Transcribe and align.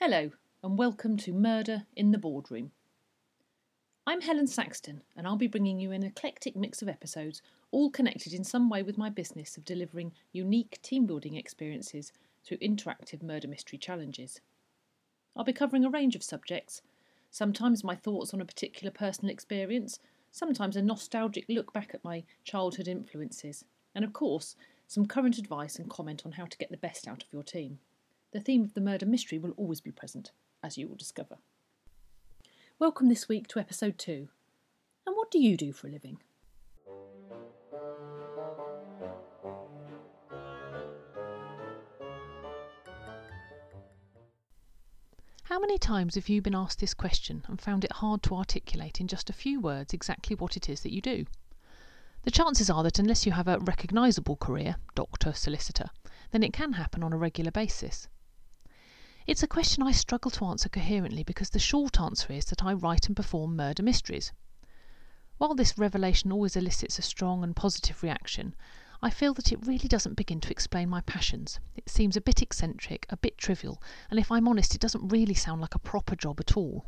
Hello, 0.00 0.32
and 0.62 0.76
welcome 0.76 1.16
to 1.16 1.32
Murder 1.32 1.84
in 1.96 2.10
the 2.10 2.18
Boardroom. 2.18 2.72
I'm 4.06 4.20
Helen 4.20 4.46
Saxton, 4.46 5.00
and 5.16 5.26
I'll 5.26 5.36
be 5.36 5.46
bringing 5.46 5.80
you 5.80 5.92
an 5.92 6.02
eclectic 6.02 6.54
mix 6.54 6.82
of 6.82 6.90
episodes, 6.90 7.40
all 7.70 7.88
connected 7.88 8.34
in 8.34 8.44
some 8.44 8.68
way 8.68 8.82
with 8.82 8.98
my 8.98 9.08
business 9.08 9.56
of 9.56 9.64
delivering 9.64 10.12
unique 10.32 10.78
team 10.82 11.06
building 11.06 11.36
experiences 11.36 12.12
through 12.44 12.58
interactive 12.58 13.22
murder 13.22 13.48
mystery 13.48 13.78
challenges. 13.78 14.42
I'll 15.36 15.44
be 15.44 15.52
covering 15.52 15.84
a 15.84 15.90
range 15.90 16.14
of 16.14 16.22
subjects, 16.22 16.80
sometimes 17.30 17.82
my 17.82 17.96
thoughts 17.96 18.32
on 18.32 18.40
a 18.40 18.44
particular 18.44 18.92
personal 18.92 19.32
experience, 19.32 19.98
sometimes 20.30 20.76
a 20.76 20.82
nostalgic 20.82 21.44
look 21.48 21.72
back 21.72 21.90
at 21.92 22.04
my 22.04 22.22
childhood 22.44 22.86
influences, 22.86 23.64
and 23.94 24.04
of 24.04 24.12
course, 24.12 24.54
some 24.86 25.06
current 25.06 25.38
advice 25.38 25.76
and 25.76 25.90
comment 25.90 26.22
on 26.24 26.32
how 26.32 26.44
to 26.44 26.58
get 26.58 26.70
the 26.70 26.76
best 26.76 27.08
out 27.08 27.24
of 27.24 27.32
your 27.32 27.42
team. 27.42 27.78
The 28.32 28.40
theme 28.40 28.62
of 28.62 28.74
the 28.74 28.80
murder 28.80 29.06
mystery 29.06 29.38
will 29.38 29.52
always 29.56 29.80
be 29.80 29.90
present, 29.90 30.30
as 30.62 30.78
you 30.78 30.86
will 30.86 30.96
discover. 30.96 31.38
Welcome 32.78 33.08
this 33.08 33.28
week 33.28 33.48
to 33.48 33.58
episode 33.58 33.98
2. 33.98 34.28
And 35.06 35.16
what 35.16 35.30
do 35.30 35.40
you 35.40 35.56
do 35.56 35.72
for 35.72 35.88
a 35.88 35.90
living? 35.90 36.18
How 45.54 45.60
many 45.60 45.78
times 45.78 46.16
have 46.16 46.28
you 46.28 46.42
been 46.42 46.56
asked 46.56 46.80
this 46.80 46.94
question 46.94 47.44
and 47.46 47.60
found 47.60 47.84
it 47.84 47.92
hard 47.92 48.24
to 48.24 48.34
articulate 48.34 49.00
in 49.00 49.06
just 49.06 49.30
a 49.30 49.32
few 49.32 49.60
words 49.60 49.94
exactly 49.94 50.34
what 50.34 50.56
it 50.56 50.68
is 50.68 50.80
that 50.80 50.92
you 50.92 51.00
do? 51.00 51.26
The 52.24 52.32
chances 52.32 52.68
are 52.68 52.82
that 52.82 52.98
unless 52.98 53.24
you 53.24 53.30
have 53.30 53.46
a 53.46 53.60
recognisable 53.60 54.34
career, 54.34 54.74
doctor, 54.96 55.32
solicitor, 55.32 55.90
then 56.32 56.42
it 56.42 56.52
can 56.52 56.72
happen 56.72 57.04
on 57.04 57.12
a 57.12 57.16
regular 57.16 57.52
basis. 57.52 58.08
It's 59.28 59.44
a 59.44 59.46
question 59.46 59.84
I 59.84 59.92
struggle 59.92 60.32
to 60.32 60.44
answer 60.44 60.68
coherently 60.68 61.22
because 61.22 61.50
the 61.50 61.60
short 61.60 62.00
answer 62.00 62.32
is 62.32 62.46
that 62.46 62.64
I 62.64 62.72
write 62.72 63.06
and 63.06 63.14
perform 63.14 63.54
murder 63.54 63.84
mysteries. 63.84 64.32
While 65.38 65.54
this 65.54 65.78
revelation 65.78 66.32
always 66.32 66.56
elicits 66.56 66.98
a 66.98 67.02
strong 67.02 67.44
and 67.44 67.54
positive 67.54 68.02
reaction, 68.02 68.56
I 69.04 69.10
feel 69.10 69.34
that 69.34 69.52
it 69.52 69.66
really 69.66 69.86
doesn't 69.86 70.14
begin 70.16 70.40
to 70.40 70.50
explain 70.50 70.88
my 70.88 71.02
passions. 71.02 71.60
It 71.76 71.90
seems 71.90 72.16
a 72.16 72.22
bit 72.22 72.40
eccentric, 72.40 73.04
a 73.10 73.18
bit 73.18 73.36
trivial, 73.36 73.82
and 74.08 74.18
if 74.18 74.32
I'm 74.32 74.48
honest, 74.48 74.74
it 74.74 74.80
doesn't 74.80 75.08
really 75.12 75.34
sound 75.34 75.60
like 75.60 75.74
a 75.74 75.78
proper 75.78 76.16
job 76.16 76.40
at 76.40 76.56
all. 76.56 76.86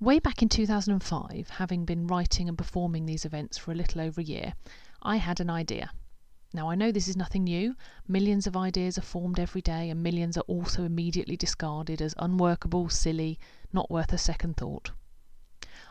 Way 0.00 0.18
back 0.18 0.40
in 0.40 0.48
2005, 0.48 1.50
having 1.50 1.84
been 1.84 2.06
writing 2.06 2.48
and 2.48 2.56
performing 2.56 3.04
these 3.04 3.26
events 3.26 3.58
for 3.58 3.70
a 3.70 3.74
little 3.74 4.00
over 4.00 4.22
a 4.22 4.24
year, 4.24 4.54
I 5.02 5.16
had 5.16 5.40
an 5.40 5.50
idea. 5.50 5.90
Now, 6.54 6.70
I 6.70 6.74
know 6.74 6.90
this 6.90 7.06
is 7.06 7.18
nothing 7.18 7.44
new. 7.44 7.76
Millions 8.08 8.46
of 8.46 8.56
ideas 8.56 8.96
are 8.96 9.02
formed 9.02 9.38
every 9.38 9.60
day, 9.60 9.90
and 9.90 10.02
millions 10.02 10.38
are 10.38 10.48
also 10.48 10.84
immediately 10.84 11.36
discarded 11.36 12.00
as 12.00 12.14
unworkable, 12.18 12.88
silly, 12.88 13.38
not 13.74 13.90
worth 13.90 14.14
a 14.14 14.16
second 14.16 14.56
thought. 14.56 14.92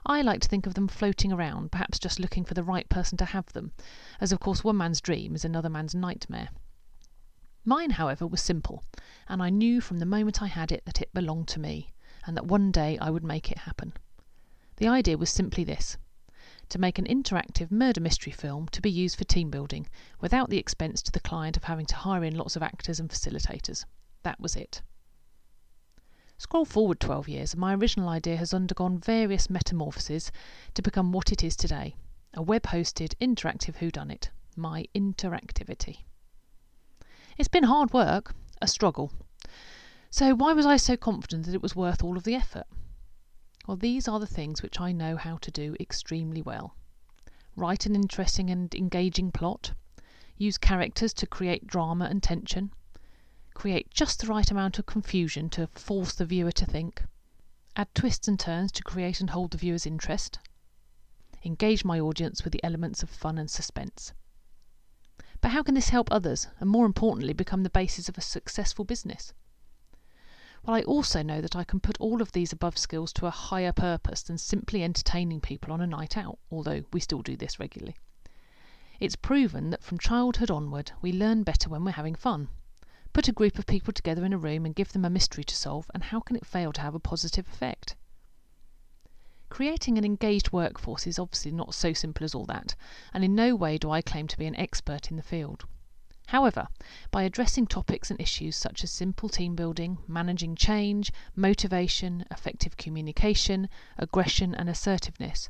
I 0.08 0.22
like 0.22 0.42
to 0.42 0.48
think 0.48 0.68
of 0.68 0.76
them 0.76 0.88
floating 0.88 1.34
around, 1.34 1.72
perhaps 1.72 1.98
just 1.98 2.20
looking 2.20 2.46
for 2.46 2.54
the 2.54 2.64
right 2.64 2.88
person 2.90 3.18
to 3.18 3.26
have 3.26 3.52
them, 3.54 3.72
as 4.22 4.32
of 4.32 4.40
course 4.40 4.64
one 4.64 4.78
man's 4.78 5.02
dream 5.02 5.34
is 5.34 5.44
another 5.44 5.70
man's 5.70 5.96
nightmare. 5.96 6.50
Mine, 7.64 7.90
however, 7.90 8.28
was 8.28 8.42
simple, 8.42 8.84
and 9.28 9.42
I 9.42 9.50
knew 9.50 9.82
from 9.82 9.98
the 9.98 10.06
moment 10.06 10.44
I 10.44 10.48
had 10.48 10.72
it 10.72 10.86
that 10.86 11.02
it 11.02 11.14
belonged 11.14 11.48
to 11.50 11.60
me, 11.60 11.92
and 12.28 12.38
that 12.38 12.46
one 12.46 12.72
day 12.72 13.00
I 13.00 13.10
would 13.10 13.24
make 13.24 13.52
it 13.52 13.58
happen. 13.60 13.94
The 14.78 14.88
idea 14.88 15.18
was 15.18 15.32
simply 15.32 15.64
this 15.64 15.98
to 16.70 16.78
make 16.80 17.00
an 17.00 17.06
interactive 17.06 17.72
murder 17.72 18.02
mystery 18.02 18.32
film 18.32 18.68
to 18.68 18.82
be 18.82 18.92
used 18.92 19.18
for 19.18 19.24
team 19.24 19.50
building 19.50 19.88
without 20.22 20.52
the 20.52 20.60
expense 20.60 21.02
to 21.02 21.12
the 21.12 21.20
client 21.20 21.58
of 21.58 21.64
having 21.64 21.86
to 21.88 21.96
hire 21.96 22.24
in 22.24 22.36
lots 22.36 22.56
of 22.56 22.62
actors 22.62 23.00
and 23.00 23.10
facilitators. 23.10 23.86
That 24.22 24.40
was 24.40 24.56
it. 24.56 24.84
Scroll 26.38 26.66
forward 26.66 27.00
12 27.00 27.30
years, 27.30 27.54
and 27.54 27.62
my 27.62 27.74
original 27.74 28.10
idea 28.10 28.36
has 28.36 28.54
undergone 28.54 28.98
various 28.98 29.50
metamorphoses 29.50 30.34
to 30.74 30.82
become 30.82 31.14
what 31.14 31.32
it 31.32 31.44
is 31.44 31.56
today 31.56 31.96
a 32.34 32.42
web 32.42 32.64
hosted 32.64 33.16
interactive 33.22 33.78
whodunit, 33.78 34.32
my 34.58 34.86
interactivity. 34.94 36.00
It's 37.38 37.48
been 37.48 37.64
hard 37.64 37.94
work, 37.94 38.36
a 38.62 38.68
struggle. 38.68 39.14
So, 40.10 40.36
why 40.36 40.52
was 40.52 40.66
I 40.66 40.76
so 40.76 40.98
confident 40.98 41.46
that 41.46 41.56
it 41.56 41.62
was 41.62 41.76
worth 41.76 42.04
all 42.04 42.18
of 42.18 42.26
the 42.26 42.36
effort? 42.36 42.68
Well, 43.66 43.78
these 43.78 44.08
are 44.10 44.20
the 44.20 44.28
things 44.28 44.62
which 44.62 44.82
I 44.82 44.92
know 44.92 45.16
how 45.16 45.38
to 45.38 45.50
do 45.50 45.78
extremely 45.80 46.42
well. 46.42 46.76
Write 47.56 47.86
an 47.86 47.96
interesting 47.96 48.50
and 48.50 48.76
engaging 48.76 49.32
plot, 49.32 49.72
use 50.38 50.58
characters 50.58 51.14
to 51.14 51.28
create 51.28 51.66
drama 51.66 52.06
and 52.06 52.22
tension, 52.22 52.74
create 53.56 53.90
just 53.90 54.20
the 54.20 54.28
right 54.28 54.52
amount 54.52 54.78
of 54.78 54.86
confusion 54.86 55.50
to 55.50 55.66
force 55.74 56.14
the 56.14 56.26
viewer 56.26 56.52
to 56.52 56.66
think, 56.66 57.04
add 57.76 57.88
twists 57.96 58.28
and 58.28 58.40
turns 58.40 58.72
to 58.74 58.84
create 58.84 59.20
and 59.20 59.32
hold 59.32 59.50
the 59.50 59.58
viewer's 59.58 59.88
interest, 59.88 60.38
engage 61.44 61.84
my 61.84 62.00
audience 62.00 62.44
with 62.44 62.54
the 62.54 62.64
elements 62.64 63.02
of 63.02 63.10
fun 63.10 63.38
and 63.38 63.50
suspense. 63.50 64.14
But 65.42 65.52
how 65.52 65.64
can 65.64 65.76
this 65.76 65.90
help 65.90 66.12
others, 66.12 66.48
and 66.60 66.70
more 66.70 66.86
importantly, 66.86 67.34
become 67.34 67.64
the 67.64 67.70
basis 67.70 68.10
of 68.10 68.18
a 68.18 68.22
successful 68.22 68.86
business? 68.86 69.34
Well, 70.64 70.76
I 70.76 70.82
also 70.82 71.22
know 71.22 71.42
that 71.42 71.56
I 71.56 71.64
can 71.64 71.80
put 71.80 72.00
all 72.00 72.22
of 72.22 72.32
these 72.32 72.52
above 72.52 72.78
skills 72.78 73.14
to 73.14 73.28
a 73.28 73.32
higher 73.32 73.72
purpose 73.72 74.24
than 74.24 74.38
simply 74.38 74.84
entertaining 74.84 75.42
people 75.42 75.72
on 75.72 75.82
a 75.82 75.88
night 75.88 76.18
out, 76.18 76.40
although 76.52 76.84
we 76.92 77.00
still 77.00 77.22
do 77.22 77.38
this 77.38 77.60
regularly. 77.60 77.96
It's 79.00 79.16
proven 79.16 79.70
that 79.70 79.84
from 79.84 80.00
childhood 80.00 80.50
onward, 80.50 80.92
we 81.02 81.12
learn 81.14 81.44
better 81.44 81.70
when 81.70 81.86
we're 81.86 81.92
having 81.92 82.16
fun. 82.16 82.50
Put 83.16 83.30
a 83.30 83.32
group 83.32 83.58
of 83.58 83.66
people 83.66 83.94
together 83.94 84.26
in 84.26 84.34
a 84.34 84.38
room 84.38 84.66
and 84.66 84.76
give 84.76 84.92
them 84.92 85.06
a 85.06 85.10
mystery 85.10 85.46
to 85.46 85.56
solve, 85.56 85.90
and 85.94 86.04
how 86.04 86.20
can 86.20 86.36
it 86.36 86.46
fail 86.46 86.74
to 86.74 86.82
have 86.82 86.94
a 86.94 87.00
positive 87.00 87.48
effect? 87.48 87.96
Creating 89.48 89.98
an 89.98 90.04
engaged 90.04 90.52
workforce 90.52 91.08
is 91.08 91.18
obviously 91.18 91.52
not 91.52 91.74
so 91.74 91.94
simple 91.94 92.26
as 92.26 92.36
all 92.36 92.44
that, 92.44 92.76
and 93.14 93.24
in 93.24 93.34
no 93.34 93.56
way 93.56 93.78
do 93.78 93.90
I 93.90 94.02
claim 94.02 94.28
to 94.28 94.38
be 94.38 94.48
an 94.48 94.56
expert 94.58 95.10
in 95.10 95.16
the 95.16 95.24
field. 95.24 95.64
However, 96.28 96.68
by 97.10 97.24
addressing 97.24 97.68
topics 97.68 98.12
and 98.12 98.20
issues 98.20 98.58
such 98.58 98.84
as 98.84 98.92
simple 98.92 99.30
team 99.30 99.56
building, 99.56 99.98
managing 100.10 100.58
change, 100.58 101.14
motivation, 101.38 102.26
effective 102.30 102.76
communication, 102.76 103.70
aggression, 103.98 104.54
and 104.54 104.68
assertiveness, 104.68 105.48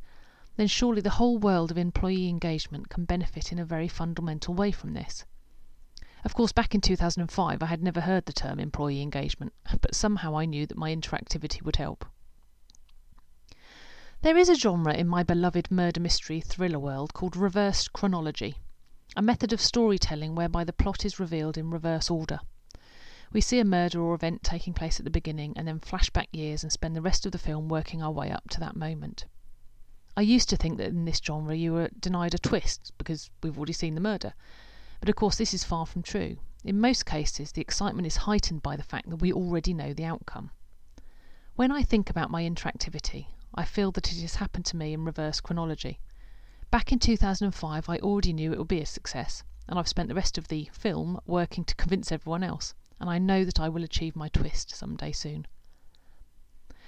then 0.56 0.68
surely 0.68 1.02
the 1.02 1.18
whole 1.18 1.40
world 1.40 1.72
of 1.72 1.80
employee 1.80 2.30
engagement 2.30 2.90
can 2.90 3.06
benefit 3.06 3.52
in 3.52 3.58
a 3.58 3.66
very 3.66 3.88
fundamental 3.88 4.54
way 4.54 4.72
from 4.72 4.94
this. 4.94 5.25
Of 6.25 6.34
course, 6.34 6.52
back 6.52 6.75
in 6.75 6.81
2005, 6.81 7.63
I 7.63 7.66
had 7.68 7.81
never 7.81 8.02
heard 8.02 8.25
the 8.25 8.34
term 8.34 8.59
employee 8.59 9.02
engagement, 9.02 9.53
but 9.80 9.96
somehow 9.96 10.36
I 10.36 10.44
knew 10.44 10.66
that 10.66 10.78
my 10.78 10.94
interactivity 10.94 11.62
would 11.62 11.78
help. 11.78 12.03
There 14.24 14.36
is 14.36 14.50
a 14.50 14.56
genre 14.56 14.94
in 14.94 15.08
my 15.08 15.24
beloved 15.24 15.72
murder 15.72 16.02
mystery 16.02 16.41
thriller 16.41 16.80
world 16.80 17.13
called 17.13 17.38
reversed 17.38 17.94
chronology 17.94 18.58
a 19.16 19.22
method 19.22 19.53
of 19.53 19.62
storytelling 19.62 20.36
whereby 20.36 20.63
the 20.66 20.74
plot 20.74 21.06
is 21.06 21.19
revealed 21.19 21.58
in 21.58 21.69
reverse 21.69 22.09
order. 22.09 22.40
We 23.31 23.40
see 23.40 23.59
a 23.59 23.66
murder 23.66 24.02
or 24.02 24.13
event 24.13 24.44
taking 24.44 24.74
place 24.74 25.00
at 25.00 25.06
the 25.06 25.09
beginning 25.09 25.53
and 25.56 25.68
then 25.68 25.80
flash 25.80 26.09
back 26.09 26.28
years 26.34 26.63
and 26.63 26.72
spend 26.72 26.96
the 26.96 27.02
rest 27.02 27.25
of 27.25 27.31
the 27.31 27.38
film 27.38 27.69
working 27.69 28.03
our 28.03 28.12
way 28.12 28.30
up 28.30 28.50
to 28.50 28.59
that 28.59 28.75
moment. 28.75 29.25
I 30.18 30.22
used 30.22 30.50
to 30.50 30.57
think 30.57 30.78
that 30.78 30.90
in 30.90 31.06
this 31.06 31.22
genre 31.24 31.56
you 31.56 31.74
were 31.74 31.90
denied 32.00 32.34
a 32.34 32.38
twist 32.38 32.92
because 32.97 33.30
we've 33.42 33.57
already 33.57 33.74
seen 33.74 33.96
the 33.96 34.02
murder. 34.02 34.34
But 35.06 35.12
of 35.12 35.18
course, 35.18 35.36
this 35.36 35.54
is 35.54 35.64
far 35.64 35.86
from 35.86 36.02
true. 36.02 36.38
In 36.64 36.82
most 36.82 37.06
cases, 37.06 37.52
the 37.52 37.62
excitement 37.62 38.08
is 38.08 38.26
heightened 38.26 38.64
by 38.64 38.76
the 38.76 38.82
fact 38.82 39.08
that 39.12 39.18
we 39.22 39.32
already 39.32 39.72
know 39.72 39.94
the 39.94 40.04
outcome. 40.04 40.50
When 41.56 41.72
I 41.72 41.84
think 41.84 42.10
about 42.10 42.31
my 42.31 42.42
interactivity, 42.42 43.28
I 43.54 43.66
feel 43.66 43.92
that 43.92 44.12
it 44.12 44.19
has 44.22 44.38
happened 44.38 44.66
to 44.66 44.75
me 44.75 44.94
in 44.94 45.06
reverse 45.06 45.42
chronology. 45.42 46.00
Back 46.72 46.92
in 46.92 46.98
2005, 46.98 47.88
I 47.88 48.00
already 48.00 48.34
knew 48.34 48.52
it 48.52 48.57
would 48.57 48.68
be 48.68 48.81
a 48.81 48.86
success, 48.88 49.44
and 49.69 49.78
I've 49.78 49.88
spent 49.88 50.10
the 50.10 50.16
rest 50.16 50.40
of 50.40 50.48
the 50.48 50.72
film 50.74 51.19
working 51.28 51.66
to 51.66 51.75
convince 51.75 52.12
everyone 52.12 52.42
else, 52.42 52.74
and 53.00 53.08
I 53.08 53.19
know 53.19 53.46
that 53.46 53.60
I 53.60 53.69
will 53.69 53.84
achieve 53.84 54.16
my 54.16 54.30
twist 54.30 54.74
some 54.75 54.96
day 54.96 55.12
soon. 55.12 55.46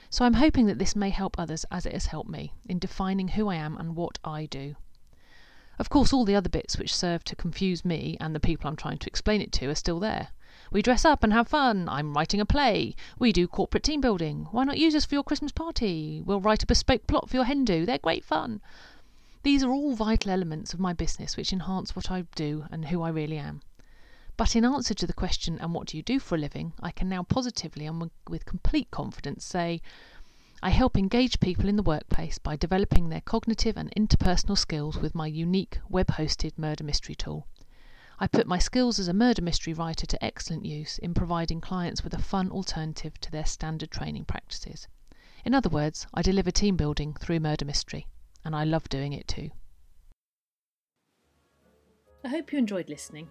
So 0.10 0.26
I'm 0.26 0.42
hoping 0.42 0.66
that 0.66 0.80
this 0.80 0.96
may 0.96 1.12
help 1.12 1.38
others 1.38 1.66
as 1.70 1.86
it 1.86 1.94
has 1.94 2.08
helped 2.08 2.32
me 2.32 2.56
in 2.66 2.80
defining 2.80 3.28
who 3.28 3.48
I 3.48 3.58
am 3.58 3.78
and 3.78 3.96
what 3.96 4.18
I 4.24 4.48
do. 4.48 4.76
Of 5.80 5.90
course, 5.90 6.12
all 6.12 6.26
the 6.26 6.36
other 6.36 6.50
bits 6.50 6.78
which 6.78 6.96
serve 6.96 7.24
to 7.26 7.36
confuse 7.36 7.86
me 7.86 8.18
and 8.20 8.34
the 8.34 8.40
people 8.40 8.68
I'm 8.68 8.76
trying 8.76 8.98
to 8.98 9.08
explain 9.08 9.42
it 9.42 9.52
to 9.54 9.70
are 9.70 9.76
still 9.76 10.00
there. 10.00 10.30
We 10.72 10.82
dress 10.82 11.06
up 11.06 11.24
and 11.24 11.32
have 11.32 11.48
fun. 11.48 11.88
I'm 11.88 12.14
writing 12.14 12.42
a 12.42 12.46
play. 12.46 12.96
We 13.20 13.32
do 13.32 13.48
corporate 13.48 13.84
team 13.84 14.02
building. 14.02 14.48
Why 14.52 14.64
not 14.64 14.80
use 14.80 14.96
us 14.96 15.06
for 15.06 15.16
your 15.16 15.24
Christmas 15.24 15.52
party? 15.52 16.22
We'll 16.26 16.42
write 16.42 16.64
a 16.64 16.68
bespoke 16.68 17.08
plot 17.08 17.30
for 17.30 17.36
your 17.36 17.46
hen 17.46 17.64
do. 17.64 17.86
They're 17.86 18.00
great 18.00 18.26
fun. 18.26 18.60
These 19.44 19.64
are 19.64 19.72
all 19.72 19.96
vital 19.96 20.32
elements 20.32 20.74
of 20.74 20.80
my 20.80 20.94
business 20.94 21.38
which 21.38 21.54
enhance 21.54 21.96
what 21.96 22.12
I 22.12 22.26
do 22.36 22.66
and 22.72 22.86
who 22.86 23.02
I 23.02 23.10
really 23.10 23.38
am. 23.38 23.62
But 24.36 24.56
in 24.56 24.66
answer 24.66 24.94
to 24.94 25.08
the 25.08 25.14
question, 25.14 25.58
and 25.60 25.74
what 25.74 25.88
do 25.88 25.98
you 25.98 26.04
do 26.04 26.20
for 26.20 26.36
a 26.36 26.38
living, 26.38 26.74
I 26.82 26.92
can 26.92 27.08
now 27.08 27.24
positively 27.24 27.86
and 27.86 28.12
with 28.28 28.46
complete 28.46 28.92
confidence 28.92 29.46
say, 29.46 29.82
I 30.62 30.72
help 30.72 30.98
engage 30.98 31.40
people 31.40 31.70
in 31.70 31.76
the 31.76 31.84
workplace 31.84 32.40
by 32.40 32.56
developing 32.56 33.10
their 33.10 33.22
cognitive 33.22 33.78
and 33.78 33.94
interpersonal 33.96 34.58
skills 34.58 34.98
with 34.98 35.14
my 35.14 35.28
unique 35.28 35.78
web 35.88 36.08
hosted 36.08 36.58
murder 36.58 36.84
mystery 36.84 37.14
tool. 37.14 37.46
I 38.20 38.26
put 38.26 38.48
my 38.48 38.58
skills 38.58 38.98
as 38.98 39.08
a 39.08 39.14
murder 39.14 39.44
mystery 39.44 39.74
writer 39.74 40.08
to 40.08 40.26
excellent 40.26 40.66
use 40.66 40.98
in 40.98 41.14
providing 41.14 41.62
clients 41.62 42.04
with 42.04 42.16
a 42.16 42.22
fun 42.22 42.50
alternative 42.50 43.20
to 43.22 43.32
their 43.32 43.46
standard 43.46 43.92
training 43.92 44.26
practices. 44.26 44.88
In 45.46 45.54
other 45.54 45.70
words, 45.70 46.08
I 46.12 46.24
deliver 46.24 46.50
team 46.50 46.76
building 46.76 47.14
through 47.14 47.40
murder 47.40 47.66
mystery, 47.66 48.08
and 48.44 48.56
I 48.56 48.64
love 48.64 48.90
doing 48.90 49.14
it 49.14 49.28
too. 49.28 49.52
I 52.26 52.30
hope 52.30 52.52
you 52.52 52.58
enjoyed 52.58 52.90
listening. 52.90 53.30